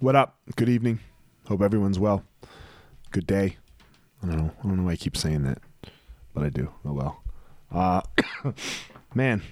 What 0.00 0.16
up? 0.16 0.36
Good 0.56 0.68
evening. 0.68 1.00
Hope 1.46 1.62
everyone's 1.62 1.98
well. 1.98 2.24
Good 3.10 3.26
day. 3.26 3.56
I 4.22 4.26
don't 4.26 4.36
know. 4.38 4.50
I 4.58 4.62
don't 4.62 4.76
know 4.76 4.82
why 4.84 4.92
I 4.92 4.96
keep 4.96 5.16
saying 5.16 5.44
that, 5.44 5.58
but 6.34 6.44
I 6.44 6.48
do. 6.48 6.70
Oh 6.84 6.92
well. 6.92 7.22
Uh, 7.70 8.00
man, 9.14 9.42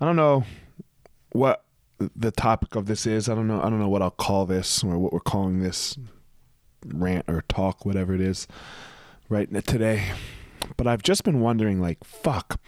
I 0.00 0.04
don't 0.04 0.16
know 0.16 0.44
what 1.32 1.64
the 1.98 2.30
topic 2.30 2.74
of 2.74 2.86
this 2.86 3.06
is. 3.06 3.28
I 3.28 3.34
don't 3.34 3.48
know. 3.48 3.60
I 3.60 3.68
don't 3.68 3.80
know 3.80 3.88
what 3.88 4.02
I'll 4.02 4.10
call 4.10 4.46
this 4.46 4.84
or 4.84 4.98
what 4.98 5.12
we're 5.12 5.20
calling 5.20 5.60
this 5.60 5.98
rant 6.86 7.24
or 7.28 7.42
talk, 7.48 7.84
whatever 7.84 8.14
it 8.14 8.20
is, 8.20 8.46
right 9.28 9.52
today. 9.66 10.12
But 10.76 10.86
I've 10.86 11.02
just 11.02 11.24
been 11.24 11.40
wondering, 11.40 11.80
like, 11.80 12.04
fuck, 12.04 12.60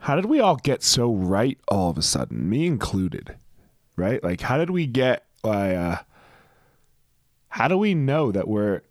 how 0.00 0.16
did 0.16 0.26
we 0.26 0.40
all 0.40 0.56
get 0.56 0.82
so 0.82 1.12
right 1.12 1.58
all 1.68 1.90
of 1.90 1.98
a 1.98 2.02
sudden, 2.02 2.48
me 2.48 2.66
included, 2.66 3.36
right? 3.96 4.22
Like, 4.22 4.42
how 4.42 4.58
did 4.58 4.70
we 4.70 4.86
get, 4.86 5.23
uh, 5.50 5.98
how 7.48 7.68
do 7.68 7.78
we 7.78 7.94
know 7.94 8.32
that 8.32 8.48
we're 8.48 8.82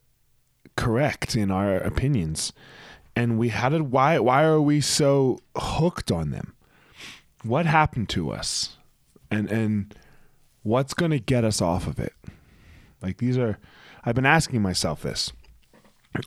correct 0.75 1.35
in 1.35 1.52
our 1.52 1.75
opinions? 1.75 2.53
And 3.16 3.38
we, 3.38 3.49
how 3.49 3.70
did, 3.70 3.91
why, 3.91 4.20
why 4.20 4.44
are 4.44 4.61
we 4.61 4.81
so 4.81 5.39
hooked 5.55 6.11
on 6.11 6.31
them? 6.31 6.53
What 7.44 7.66
happened 7.66 8.09
to 8.09 8.31
us? 8.31 8.77
And, 9.30 9.52
and 9.52 9.94
what's 10.63 10.94
going 10.94 11.11
to 11.11 11.20
get 11.20 11.44
us 11.44 11.61
off 11.61 11.88
of 11.88 11.99
it? 11.99 12.13
Like, 13.02 13.17
these 13.17 13.38
are, 13.38 13.59
I've 14.03 14.16
been 14.16 14.25
asking 14.25 14.61
myself 14.61 15.03
this 15.03 15.31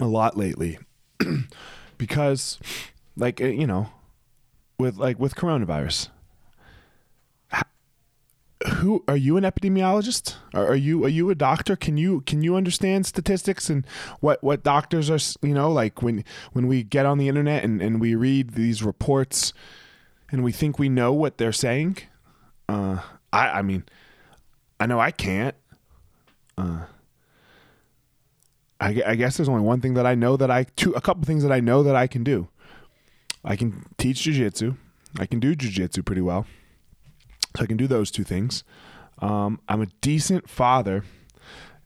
a 0.00 0.06
lot 0.06 0.36
lately 0.36 0.78
because 1.98 2.58
like 3.16 3.40
eh, 3.40 3.48
you 3.48 3.66
know 3.66 3.88
with 4.78 4.96
like 4.96 5.18
with 5.18 5.34
coronavirus 5.34 6.08
who 8.76 9.04
are 9.08 9.16
you 9.16 9.36
an 9.36 9.44
epidemiologist 9.44 10.34
are, 10.54 10.68
are 10.68 10.76
you 10.76 11.04
are 11.04 11.08
you 11.08 11.30
a 11.30 11.34
doctor 11.34 11.76
can 11.76 11.96
you 11.96 12.20
can 12.22 12.42
you 12.42 12.56
understand 12.56 13.06
statistics 13.06 13.68
and 13.70 13.86
what 14.20 14.42
what 14.42 14.62
doctors 14.62 15.10
are 15.10 15.46
you 15.46 15.54
know 15.54 15.70
like 15.70 16.02
when 16.02 16.24
when 16.52 16.66
we 16.66 16.82
get 16.82 17.06
on 17.06 17.18
the 17.18 17.28
internet 17.28 17.64
and, 17.64 17.82
and 17.82 18.00
we 18.00 18.14
read 18.14 18.50
these 18.50 18.82
reports 18.82 19.52
and 20.30 20.42
we 20.42 20.52
think 20.52 20.78
we 20.78 20.88
know 20.88 21.12
what 21.12 21.38
they're 21.38 21.52
saying 21.52 21.96
uh 22.68 23.00
i 23.32 23.48
i 23.58 23.62
mean 23.62 23.84
i 24.80 24.86
know 24.86 25.00
i 25.00 25.10
can't 25.10 25.54
uh 26.58 26.84
I, 28.78 29.02
I 29.06 29.14
guess 29.14 29.36
there's 29.38 29.48
only 29.48 29.62
one 29.62 29.80
thing 29.80 29.94
that 29.94 30.04
I 30.04 30.14
know 30.14 30.36
that 30.36 30.50
I 30.50 30.64
two 30.76 30.92
a 30.92 31.00
couple 31.00 31.24
things 31.24 31.42
that 31.42 31.50
I 31.50 31.60
know 31.60 31.82
that 31.82 31.96
I 31.96 32.06
can 32.06 32.22
do. 32.22 32.48
I 33.42 33.56
can 33.56 33.86
teach 33.96 34.18
jujitsu. 34.18 34.76
I 35.18 35.24
can 35.24 35.40
do 35.40 35.56
jujitsu 35.56 36.04
pretty 36.04 36.20
well. 36.20 36.46
So 37.56 37.62
I 37.62 37.66
can 37.66 37.76
do 37.76 37.86
those 37.86 38.10
two 38.10 38.24
things. 38.24 38.64
Um, 39.18 39.60
I'm 39.68 39.80
a 39.80 39.86
decent 40.00 40.48
father, 40.48 41.04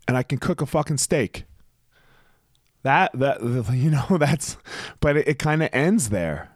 and 0.08 0.16
I 0.16 0.22
can 0.22 0.38
cook 0.38 0.60
a 0.60 0.66
fucking 0.66 0.98
steak. 0.98 1.44
That 2.82 3.12
that 3.14 3.40
you 3.72 3.90
know 3.90 4.06
that's, 4.18 4.56
but 5.00 5.16
it, 5.16 5.28
it 5.28 5.38
kind 5.38 5.62
of 5.62 5.70
ends 5.72 6.08
there, 6.08 6.50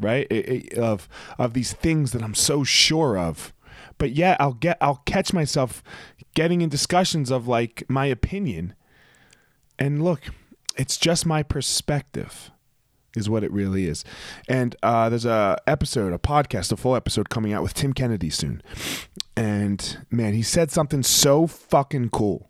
right? 0.00 0.26
It, 0.30 0.48
it, 0.48 0.78
of 0.78 1.08
of 1.38 1.52
these 1.52 1.72
things 1.72 2.12
that 2.12 2.22
I'm 2.22 2.34
so 2.34 2.64
sure 2.64 3.18
of, 3.18 3.52
but 3.98 4.12
yet 4.12 4.40
I'll 4.40 4.54
get 4.54 4.78
I'll 4.80 5.02
catch 5.04 5.32
myself 5.32 5.82
getting 6.34 6.60
in 6.60 6.68
discussions 6.68 7.30
of 7.30 7.46
like 7.46 7.84
my 7.88 8.06
opinion 8.06 8.74
and 9.78 10.02
look, 10.02 10.22
it's 10.76 10.96
just 10.96 11.26
my 11.26 11.42
perspective 11.42 12.50
is 13.16 13.28
what 13.28 13.42
it 13.42 13.50
really 13.50 13.86
is. 13.86 14.04
And 14.48 14.76
uh, 14.82 15.08
there's 15.08 15.24
a 15.24 15.58
episode, 15.66 16.12
a 16.12 16.18
podcast, 16.18 16.70
a 16.70 16.76
full 16.76 16.94
episode 16.94 17.28
coming 17.28 17.52
out 17.52 17.62
with 17.62 17.74
Tim 17.74 17.92
Kennedy 17.92 18.30
soon. 18.30 18.62
And 19.36 20.04
man, 20.10 20.34
he 20.34 20.42
said 20.42 20.70
something 20.70 21.02
so 21.02 21.46
fucking 21.48 22.10
cool 22.10 22.48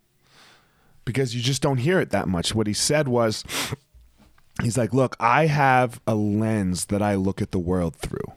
because 1.05 1.35
you 1.35 1.41
just 1.41 1.61
don't 1.61 1.77
hear 1.77 1.99
it 1.99 2.11
that 2.11 2.27
much. 2.27 2.53
What 2.53 2.67
he 2.67 2.73
said 2.73 3.07
was, 3.07 3.43
he's 4.61 4.77
like, 4.77 4.93
look, 4.93 5.15
I 5.19 5.47
have 5.47 5.99
a 6.05 6.13
lens 6.13 6.85
that 6.85 7.01
I 7.01 7.15
look 7.15 7.41
at 7.41 7.51
the 7.51 7.59
world 7.59 7.95
through. 7.95 8.33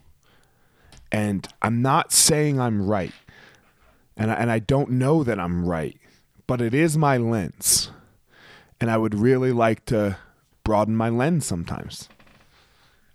And 1.13 1.47
I'm 1.61 1.83
not 1.83 2.13
saying 2.13 2.59
I'm 2.59 2.87
right. 2.87 3.13
And 4.17 4.31
I, 4.31 4.35
and 4.35 4.51
I 4.51 4.61
don't 4.61 4.93
know 4.93 5.25
that 5.25 5.41
I'm 5.41 5.65
right, 5.65 5.99
but 6.47 6.61
it 6.61 6.73
is 6.73 6.97
my 6.97 7.17
lens 7.17 7.91
and 8.81 8.91
I 8.91 8.97
would 8.97 9.15
really 9.15 9.53
like 9.53 9.85
to 9.87 10.17
broaden 10.65 10.97
my 10.97 11.11
lens 11.11 11.45
sometimes. 11.45 12.09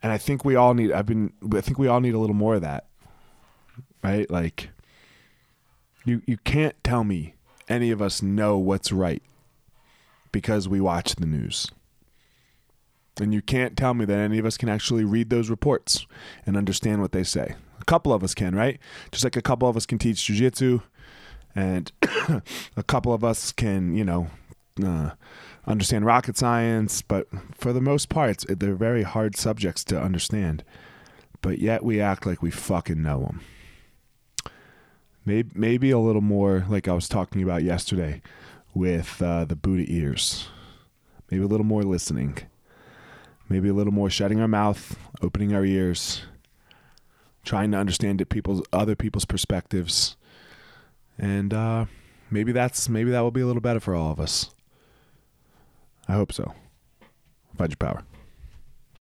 And 0.06 0.12
I 0.12 0.20
think 0.20 0.46
we 0.46 0.56
all 0.56 0.76
need 0.76 0.92
I've 0.92 1.08
been 1.08 1.34
I 1.52 1.62
think 1.62 1.80
we 1.80 1.88
all 1.88 2.00
need 2.00 2.14
a 2.14 2.20
little 2.20 2.36
more 2.36 2.54
of 2.54 2.62
that. 2.62 2.86
Right? 4.04 4.30
Like 4.30 4.70
you 6.06 6.22
you 6.28 6.38
can't 6.38 6.76
tell 6.84 7.04
me 7.04 7.34
any 7.68 7.90
of 7.90 8.04
us 8.04 8.22
know 8.22 8.56
what's 8.56 8.92
right 8.92 9.24
because 10.32 10.70
we 10.70 10.80
watch 10.80 11.16
the 11.16 11.26
news. 11.26 11.72
And 13.20 13.34
you 13.34 13.42
can't 13.42 13.76
tell 13.76 13.96
me 13.96 14.06
that 14.06 14.20
any 14.20 14.38
of 14.38 14.46
us 14.46 14.58
can 14.58 14.70
actually 14.70 15.06
read 15.06 15.32
those 15.32 15.50
reports 15.50 16.06
and 16.46 16.56
understand 16.56 17.02
what 17.02 17.12
they 17.12 17.24
say. 17.24 17.56
A 17.82 17.86
couple 17.86 18.14
of 18.14 18.24
us 18.24 18.36
can, 18.36 18.54
right? 18.54 18.78
Just 19.12 19.24
like 19.24 19.36
a 19.36 19.42
couple 19.42 19.68
of 19.68 19.76
us 19.76 19.88
can 19.88 19.98
teach 19.98 20.18
jujitsu, 20.18 20.84
and 21.56 21.92
a 22.78 22.84
couple 22.84 23.12
of 23.12 23.24
us 23.24 23.52
can, 23.52 23.96
you 23.96 24.06
know, 24.06 24.28
uh, 24.84 25.12
understand 25.66 26.06
rocket 26.06 26.38
science, 26.38 27.02
but 27.02 27.28
for 27.54 27.74
the 27.74 27.82
most 27.82 28.10
part, 28.10 28.44
they're 28.48 28.76
very 28.76 29.04
hard 29.04 29.36
subjects 29.36 29.84
to 29.86 30.02
understand. 30.02 30.64
But 31.42 31.60
yet 31.60 31.84
we 31.84 32.02
act 32.02 32.26
like 32.26 32.42
we 32.42 32.52
fucking 32.52 33.02
know 33.02 33.22
them. 33.22 33.42
Maybe, 35.26 35.50
maybe 35.56 35.92
a 35.92 36.00
little 36.00 36.22
more 36.22 36.66
like 36.70 36.88
I 36.88 36.94
was 36.94 37.10
talking 37.10 37.42
about 37.42 37.64
yesterday 37.64 38.22
with 38.74 39.22
uh, 39.22 39.46
the 39.46 39.56
Buddha 39.56 39.86
ears. 39.88 40.48
Maybe 41.32 41.44
a 41.44 41.48
little 41.48 41.66
more 41.66 41.84
listening. 41.84 42.38
Maybe 43.50 43.70
a 43.70 43.74
little 43.74 43.94
more 43.94 44.10
shutting 44.10 44.40
our 44.40 44.48
mouth, 44.48 44.98
opening 45.22 45.54
our 45.54 45.66
ears, 45.66 46.24
trying 47.44 47.72
to 47.72 47.78
understand 47.78 48.22
it 48.22 48.30
people's 48.30 48.64
other 48.74 48.96
people's 48.96 49.26
perspectives, 49.26 50.16
and 51.18 51.54
uh, 51.54 51.86
maybe 52.32 52.52
that's 52.52 52.90
maybe 52.90 53.12
that 53.12 53.22
will 53.22 53.32
be 53.32 53.42
a 53.42 53.46
little 53.46 53.62
better 53.62 53.80
for 53.80 53.96
all 53.96 54.12
of 54.12 54.20
us. 54.20 54.50
I 56.08 56.14
hope 56.14 56.32
so. 56.32 56.54
Find 57.58 57.72
your 57.72 57.78
power. 57.78 58.04